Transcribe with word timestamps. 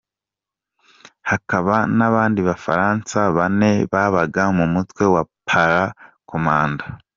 Hakaba 1.29 1.75
n’abandi 1.97 2.39
Bafaransa 2.47 3.17
bane 3.37 3.71
babaga 3.91 4.43
mu 4.57 4.65
mutwe 4.73 5.03
wa 5.13 5.23
para-Comando. 5.47 6.83